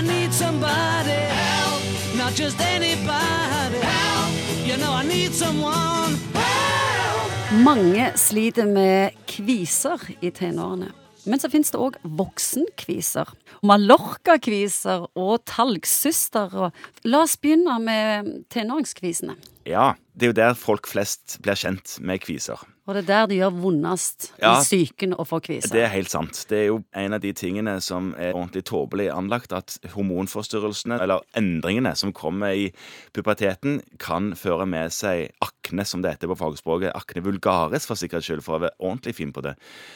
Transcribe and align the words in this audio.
Need 0.00 0.32
somebody 0.32 1.10
help, 1.10 1.82
not 2.16 2.32
just 2.34 2.58
anybody 2.60 3.78
help. 3.78 4.32
You 4.66 4.76
know 4.76 4.92
I 4.92 5.04
need 5.04 5.32
someone 5.32 6.16
help. 6.32 7.62
Mange 7.64 8.12
sliter 8.16 8.66
med 8.66 9.12
kviser 9.26 10.00
i 10.20 10.30
tenårene. 10.30 10.88
Men 11.24 11.40
så 11.40 11.50
finnes 11.52 11.70
det 11.70 11.78
òg 11.78 11.98
voksenkviser. 12.02 13.28
Mallorca-kviser 13.62 15.04
og 15.20 15.44
talgsyster. 15.44 16.70
La 17.04 17.22
oss 17.26 17.36
begynne 17.36 17.76
med 17.84 18.30
tenåringskvisene. 18.54 19.36
Ja, 19.70 19.94
det 20.18 20.26
er 20.26 20.32
jo 20.32 20.36
der 20.36 20.56
folk 20.58 20.88
flest 20.90 21.38
blir 21.44 21.56
kjent 21.56 21.96
med 22.04 22.20
kviser. 22.24 22.60
Og 22.90 22.96
det 22.96 23.04
er 23.04 23.06
der 23.06 23.26
det 23.30 23.36
gjør 23.38 23.52
vondest 23.62 24.32
Ja. 24.42 24.56
i 24.58 24.64
psyken 24.64 25.12
å 25.14 25.22
få 25.24 25.38
kviser. 25.40 25.70
Det 25.70 25.84
er 25.84 25.92
helt 25.92 26.10
sant. 26.10 26.44
Det 26.48 26.58
er 26.58 26.66
jo 26.66 26.80
en 26.92 27.14
av 27.14 27.20
de 27.22 27.30
tingene 27.32 27.76
som 27.80 28.14
er 28.18 28.32
ordentlig 28.34 28.64
tåpelig 28.66 29.06
anlagt, 29.14 29.52
at 29.54 29.78
hormonforstyrrelsene, 29.94 30.98
eller 31.00 31.20
endringene 31.38 31.94
som 31.96 32.12
kommer 32.12 32.50
i 32.50 32.72
puberteten, 33.14 33.80
kan 33.98 34.32
føre 34.34 34.66
med 34.66 34.90
seg 34.92 35.30
akne, 35.40 35.86
som 35.86 36.02
det 36.02 36.16
heter 36.16 36.32
på 36.32 36.38
fagspråket. 36.40 36.92
Akne 36.98 37.22
vulgaris, 37.22 37.86
for 37.86 37.94
sikkerhets 37.94 38.26
skyld, 38.26 38.42
for 38.42 38.58
å 38.58 38.64
være 38.66 38.76
ordentlig 38.80 39.14
fin 39.14 39.32
på 39.32 39.44
det. 39.46 39.54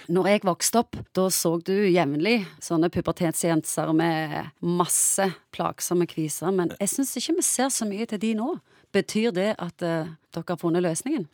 Når 0.08 0.30
jeg 0.30 0.44
vokste 0.46 0.84
opp, 0.84 0.96
da 1.16 1.26
så 1.34 1.56
du 1.64 1.74
jevnlig 1.90 2.46
sånne 2.62 2.92
pubertetsjenter 2.94 3.92
med 3.92 4.52
masse 4.62 5.32
plagsomme 5.52 6.06
kviser. 6.06 6.54
Men 6.54 6.70
jeg 6.78 6.88
syns 6.94 7.16
ikke 7.18 7.36
vi 7.40 7.42
ser 7.42 7.74
så 7.74 7.88
mye 7.88 8.06
til 8.06 8.22
de 8.22 8.34
nå. 8.38 8.54
Betyr 8.94 9.34
det 9.34 9.50
at 9.58 9.82
eh, 9.82 10.12
dere 10.34 10.54
har 10.54 10.60
funnet 10.60 10.84
løsningen? 10.84 11.26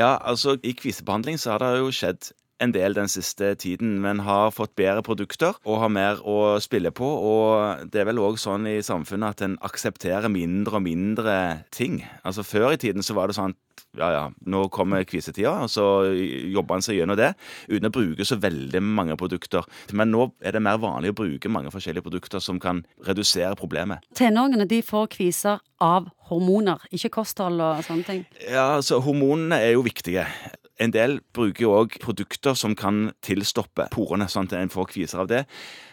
Ja, 0.00 0.16
altså, 0.20 0.56
i 0.64 0.72
kvisebehandling 0.72 1.38
så 1.40 1.54
har 1.54 1.62
det 1.64 1.82
jo 1.82 1.92
skjedd 1.92 2.32
en 2.62 2.74
del 2.74 2.94
den 2.94 3.10
siste 3.10 3.54
tiden, 3.60 3.98
men 4.02 4.22
har 4.26 4.52
fått 4.54 4.76
bedre 4.78 5.02
produkter 5.02 5.58
og 5.64 5.80
har 5.82 5.92
mer 5.92 6.22
å 6.22 6.56
spille 6.62 6.92
på. 6.94 7.06
Og 7.06 7.90
det 7.90 8.02
er 8.02 8.08
vel 8.10 8.22
òg 8.22 8.38
sånn 8.40 8.68
i 8.70 8.78
samfunnet 8.84 9.36
at 9.36 9.44
en 9.46 9.58
aksepterer 9.64 10.30
mindre 10.32 10.78
og 10.78 10.86
mindre 10.86 11.36
ting. 11.74 12.02
Altså 12.22 12.46
Før 12.46 12.74
i 12.74 12.80
tiden 12.80 13.02
så 13.02 13.16
var 13.16 13.30
det 13.30 13.38
sånn 13.38 13.56
ja, 13.98 14.08
ja, 14.10 14.22
nå 14.50 14.64
kommer 14.74 15.04
kvisetida, 15.06 15.52
og 15.64 15.70
så 15.70 15.84
jobber 16.10 16.78
en 16.78 16.84
seg 16.84 16.98
gjennom 16.98 17.18
det 17.18 17.32
uten 17.68 17.88
å 17.88 17.92
bruke 17.94 18.26
så 18.26 18.38
veldig 18.42 18.82
mange 18.82 19.16
produkter. 19.18 19.66
Men 19.94 20.10
nå 20.14 20.28
er 20.42 20.54
det 20.54 20.62
mer 20.62 20.80
vanlig 20.82 21.12
å 21.12 21.18
bruke 21.18 21.50
mange 21.52 21.70
forskjellige 21.74 22.06
produkter 22.06 22.42
som 22.42 22.58
kan 22.62 22.82
redusere 23.06 23.54
problemet. 23.58 24.02
Tenåringene 24.18 24.66
de 24.70 24.80
får 24.82 25.08
kviser 25.14 25.62
av 25.82 26.10
hormoner, 26.30 26.82
ikke 26.94 27.12
kosthold 27.20 27.62
og 27.62 27.82
sånne 27.86 28.06
ting. 28.08 28.26
Ja, 28.48 28.74
altså 28.78 29.00
Hormonene 29.04 29.60
er 29.62 29.74
jo 29.74 29.84
viktige. 29.86 30.26
En 30.82 30.90
del 30.90 31.20
bruker 31.36 31.62
jo 31.62 31.72
òg 31.78 31.98
produkter 32.02 32.56
som 32.58 32.74
kan 32.74 33.12
tilstoppe 33.22 33.86
porene, 33.94 34.26
sånn 34.30 34.48
at 34.50 34.56
en 34.58 34.72
får 34.72 34.88
kviser 34.90 35.22
av 35.22 35.28
det. 35.30 35.44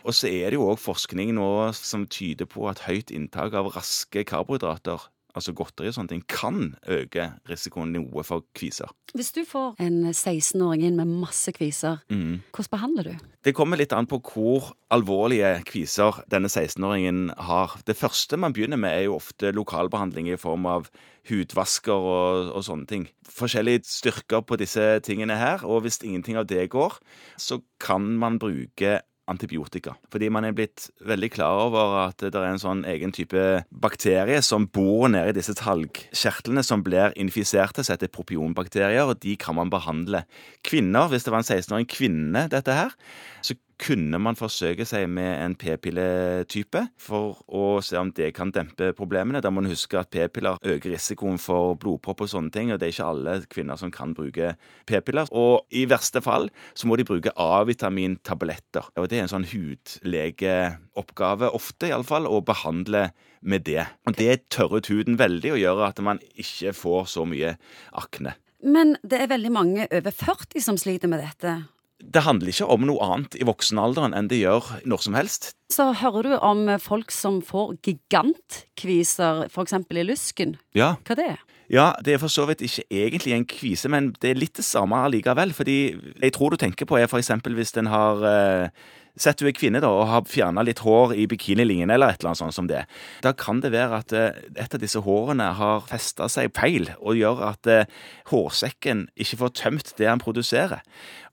Og 0.01 0.15
så 0.17 0.31
er 0.31 0.49
det 0.49 0.57
jo 0.57 0.71
òg 0.71 0.81
forskning 0.81 1.35
nå 1.37 1.49
som 1.77 2.07
tyder 2.09 2.49
på 2.49 2.65
at 2.71 2.81
høyt 2.87 3.13
inntak 3.13 3.53
av 3.57 3.69
raske 3.75 4.25
karbohydrater, 4.25 5.05
altså 5.37 5.53
godteri 5.55 5.91
og 5.91 5.95
sånne 5.97 6.13
ting, 6.13 6.23
kan 6.29 6.73
øke 6.89 7.27
risikoen 7.49 7.93
noe 7.95 8.23
for 8.27 8.45
kviser. 8.57 8.91
Hvis 9.15 9.33
du 9.35 9.41
får 9.47 9.75
en 9.83 10.11
16-åring 10.11 10.85
inn 10.87 10.99
med 10.99 11.11
masse 11.21 11.51
kviser, 11.55 12.01
hvordan 12.07 12.71
behandler 12.71 13.09
du? 13.11 13.29
Det 13.41 13.55
kommer 13.57 13.79
litt 13.79 13.93
an 13.95 14.07
på 14.09 14.21
hvor 14.21 14.71
alvorlige 14.93 15.63
kviser 15.67 16.21
denne 16.31 16.51
16-åringen 16.51 17.31
har. 17.49 17.77
Det 17.87 17.97
første 17.97 18.37
man 18.39 18.53
begynner 18.55 18.79
med, 18.79 18.93
er 18.93 19.07
jo 19.07 19.17
ofte 19.17 19.53
lokalbehandling 19.55 20.29
i 20.31 20.39
form 20.39 20.67
av 20.69 20.91
hudvasker 21.29 21.93
og, 21.93 22.51
og 22.55 22.65
sånne 22.65 22.89
ting. 22.89 23.07
Forskjellige 23.31 23.83
styrker 23.89 24.45
på 24.45 24.57
disse 24.61 24.83
tingene 25.05 25.37
her, 25.37 25.65
og 25.67 25.85
hvis 25.85 26.01
ingenting 26.03 26.39
av 26.39 26.47
det 26.49 26.69
går, 26.73 26.97
så 27.37 27.61
kan 27.81 28.07
man 28.21 28.39
bruke 28.41 28.99
antibiotika. 29.31 29.95
Fordi 30.13 30.29
man 30.33 30.45
er 30.47 30.55
blitt 30.57 30.89
veldig 31.07 31.31
klar 31.33 31.65
over 31.67 31.97
at 32.05 32.21
det 32.21 32.35
er 32.35 32.49
en 32.49 32.61
sånn 32.61 32.83
egen 32.89 33.13
type 33.15 33.63
bakterie 33.71 34.41
som 34.45 34.67
bor 34.67 35.07
nede 35.11 35.33
i 35.33 35.37
disse 35.39 35.55
talgkjertlene 35.59 36.63
som 36.65 36.83
blir 36.85 37.15
infiserte, 37.19 37.85
som 37.85 37.95
heter 37.95 38.11
propionbakterier, 38.13 39.07
og 39.07 39.21
de 39.23 39.37
kan 39.39 39.57
man 39.57 39.71
behandle. 39.73 40.25
Kvinner, 40.67 41.09
hvis 41.11 41.25
det 41.25 41.33
var 41.33 41.43
en 41.43 41.49
16-åring 41.49 41.89
kvinne, 41.91 42.47
dette 42.51 42.75
her, 42.75 42.95
så 43.41 43.57
kunne 43.81 44.19
man 44.21 44.37
forsøke 44.37 44.85
seg 44.87 45.07
med 45.09 45.31
en 45.41 45.55
p-pilletype 45.59 46.83
for 47.01 47.39
å 47.49 47.81
se 47.85 47.97
om 47.97 48.11
det 48.15 48.31
kan 48.37 48.51
dempe 48.53 48.91
problemene. 48.97 49.41
Da 49.41 49.49
må 49.49 49.61
man 49.61 49.71
huske 49.71 49.99
at 49.99 50.11
p-piller 50.13 50.61
øker 50.61 50.93
risikoen 50.93 51.39
for 51.41 51.75
blodpropp 51.81 52.25
og 52.25 52.31
sånne 52.31 52.53
ting, 52.53 52.71
og 52.71 52.79
det 52.79 52.87
er 52.87 52.95
ikke 52.95 53.09
alle 53.09 53.35
kvinner 53.51 53.79
som 53.81 53.93
kan 53.93 54.13
bruke 54.17 54.53
p-piller. 54.89 55.31
Og 55.33 55.65
i 55.73 55.87
verste 55.89 56.21
fall 56.23 56.49
så 56.77 56.89
må 56.89 56.99
de 56.99 57.07
bruke 57.07 57.33
A-vitamintabletter. 57.35 58.91
Og 58.95 59.09
det 59.09 59.17
er 59.17 59.25
en 59.25 59.33
sånn 59.33 59.49
hudlegeoppgave, 59.49 61.51
ofte 61.57 61.89
iallfall, 61.89 62.29
å 62.29 62.43
behandle 62.45 63.09
med 63.41 63.65
det. 63.65 63.87
Og 64.05 64.17
det 64.19 64.43
tørrer 64.53 64.81
ut 64.81 64.93
huden 64.93 65.19
veldig 65.19 65.55
og 65.55 65.61
gjør 65.63 65.85
at 65.89 66.01
man 66.05 66.21
ikke 66.37 66.75
får 66.77 67.13
så 67.17 67.25
mye 67.25 67.57
akne. 67.97 68.37
Men 68.61 68.93
det 69.01 69.23
er 69.23 69.31
veldig 69.31 69.51
mange 69.53 69.87
over 69.89 70.13
40 70.13 70.61
som 70.61 70.77
sliter 70.77 71.09
med 71.09 71.23
dette. 71.23 71.63
Det 72.01 72.23
handler 72.25 72.51
ikke 72.51 72.67
om 72.73 72.85
noe 72.89 73.05
annet 73.05 73.37
i 73.37 73.47
voksenalderen 73.47 74.15
enn 74.17 74.29
det 74.31 74.41
gjør 74.41 74.67
når 74.89 75.05
som 75.05 75.17
helst. 75.17 75.51
Så 75.71 75.91
hører 76.01 76.27
du 76.27 76.35
om 76.39 76.65
folk 76.81 77.13
som 77.15 77.39
får 77.45 77.77
gigantkviser, 77.85 79.45
f.eks. 79.47 79.77
i 79.77 80.05
lysken. 80.07 80.57
Ja. 80.77 80.95
Hva 81.07 81.17
det 81.19 81.29
er? 81.35 81.41
Ja, 81.71 81.93
det 82.03 82.17
er 82.17 82.19
for 82.19 82.31
så 82.31 82.43
vidt 82.49 82.63
ikke 82.65 82.83
egentlig 82.91 83.35
en 83.35 83.45
kvise, 83.47 83.87
men 83.91 84.09
det 84.19 84.33
er 84.33 84.39
litt 84.41 84.57
det 84.59 84.67
samme 84.67 84.97
allikevel. 85.05 85.53
Fordi 85.55 85.77
jeg 86.19 86.33
tror 86.35 86.51
du 86.51 86.59
tenker 86.59 86.89
på 86.89 86.99
er 86.99 87.07
eksempel 87.07 87.55
hvis 87.55 87.77
en 87.79 87.91
har 87.91 88.25
eh, 88.27 88.89
Sett 89.19 89.41
du 89.41 89.47
er 89.49 89.51
kvinne 89.51 89.81
da, 89.83 89.89
og 89.91 90.05
har 90.07 90.21
fjerna 90.23 90.63
litt 90.63 90.79
hår 90.85 91.11
i 91.19 91.25
bikinilinjen, 91.27 91.91
eller 91.91 92.13
et 92.13 92.21
eller 92.21 92.31
annet 92.31 92.39
sånt 92.39 92.55
som 92.55 92.69
det. 92.69 92.85
Da 93.25 93.33
kan 93.35 93.59
det 93.59 93.73
være 93.73 93.97
at 93.99 94.13
eh, 94.15 94.37
et 94.55 94.71
av 94.71 94.79
disse 94.79 95.01
hårene 95.03 95.49
har 95.57 95.83
festa 95.89 96.29
seg 96.31 96.53
feil, 96.55 96.87
og 96.95 97.19
gjør 97.19 97.43
at 97.49 97.67
eh, 97.67 97.91
hårsekken 98.31 99.09
ikke 99.19 99.41
får 99.41 99.51
tømt 99.59 99.91
det 99.99 100.07
han 100.07 100.23
produserer. 100.23 100.79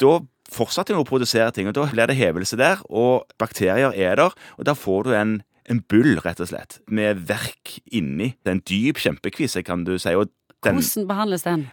Da 0.02 0.16
fortsetter 0.52 0.96
han 0.96 1.04
å 1.04 1.08
produsere 1.08 1.52
ting, 1.54 1.68
og 1.68 1.76
da 1.76 1.86
blir 1.90 2.10
det 2.10 2.18
hevelse 2.18 2.58
der, 2.60 2.80
og 2.88 3.28
bakterier 3.40 3.92
er 3.92 4.18
der, 4.20 4.34
og 4.56 4.68
da 4.68 4.74
får 4.78 5.08
du 5.08 5.14
en 5.18 5.38
en 5.68 5.82
bull, 5.84 6.16
rett 6.24 6.40
og 6.40 6.48
slett, 6.48 6.78
med 6.88 7.26
verk 7.28 7.74
inni. 7.92 8.30
Det 8.40 8.48
er 8.48 8.56
en 8.56 8.64
dyp 8.70 9.00
kjempekvise, 9.02 9.60
kan 9.66 9.84
du 9.84 9.98
si. 10.00 10.14
og 10.16 10.30
den, 10.64 10.80
Hvordan 10.80 11.08
behandles 11.10 11.44
den? 11.44 11.66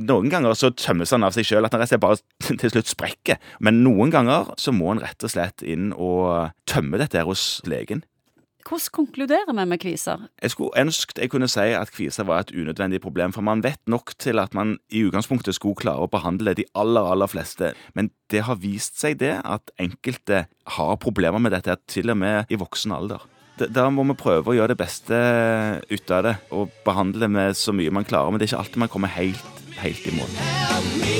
noen 0.00 0.30
ganger 0.32 0.54
så 0.58 0.70
tømmes 0.76 1.10
han 1.14 1.24
av 1.26 1.34
seg 1.34 1.46
sjøl, 1.48 1.66
at 1.66 1.74
han 1.74 1.82
rett 1.82 1.90
og 1.90 1.94
slett 1.94 2.04
bare 2.04 2.58
til 2.62 2.72
slutt 2.72 2.90
sprekker. 2.90 3.40
Men 3.64 3.82
noen 3.84 4.12
ganger 4.14 4.52
så 4.60 4.74
må 4.74 4.92
han 4.92 5.02
rett 5.02 5.26
og 5.26 5.32
slett 5.32 5.64
inn 5.66 5.90
og 5.94 6.54
tømme 6.70 7.00
dette 7.00 7.20
her 7.20 7.28
hos 7.28 7.60
legen. 7.68 8.04
Hvordan 8.66 8.92
konkluderer 8.92 9.52
vi 9.56 9.64
med 9.66 9.80
kviser? 9.82 10.26
Jeg 10.42 10.52
skulle 10.54 10.76
ønsket 10.78 11.18
jeg 11.18 11.30
kunne 11.32 11.48
si 11.50 11.66
at 11.76 11.92
kviser 11.94 12.26
var 12.28 12.44
et 12.44 12.52
unødvendig 12.54 13.00
problem, 13.00 13.32
for 13.32 13.44
man 13.46 13.64
vet 13.64 13.80
nok 13.86 14.14
til 14.18 14.38
at 14.38 14.54
man 14.54 14.78
i 14.90 15.04
utgangspunktet 15.06 15.56
skulle 15.56 15.78
klare 15.78 16.04
å 16.04 16.10
behandle 16.10 16.54
de 16.58 16.66
aller, 16.74 17.04
aller 17.12 17.30
fleste. 17.30 17.72
Men 17.94 18.10
det 18.30 18.44
har 18.46 18.60
vist 18.62 19.00
seg 19.00 19.18
det 19.20 19.36
at 19.44 19.72
enkelte 19.80 20.46
har 20.76 20.96
problemer 21.02 21.42
med 21.42 21.56
dette, 21.56 21.76
til 21.90 22.12
og 22.12 22.20
med 22.20 22.50
i 22.50 22.58
voksen 22.60 22.94
alder. 22.96 23.24
Da 23.60 23.90
må 23.92 24.06
vi 24.08 24.16
prøve 24.16 24.52
å 24.52 24.56
gjøre 24.56 24.72
det 24.72 24.80
beste 24.80 25.16
ut 25.90 26.14
av 26.16 26.24
det, 26.24 26.36
og 26.54 26.72
behandle 26.86 27.28
med 27.28 27.58
så 27.58 27.74
mye 27.76 27.92
man 27.92 28.08
klarer. 28.08 28.32
Men 28.32 28.40
det 28.40 28.48
er 28.48 28.54
ikke 28.54 28.64
alltid 28.64 28.84
man 28.86 28.92
kommer 28.92 29.16
helt, 29.18 29.64
helt 29.82 30.06
i 30.08 30.16
mål. 30.16 30.38
Help 30.70 30.94
me 31.02 31.19